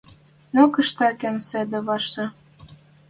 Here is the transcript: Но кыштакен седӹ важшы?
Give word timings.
Но 0.53 0.61
кыштакен 0.73 1.37
седӹ 1.47 1.79
важшы? 1.87 2.25